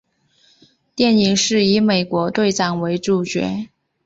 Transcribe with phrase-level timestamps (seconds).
[0.95, 3.69] 电影是以美国队长为主角。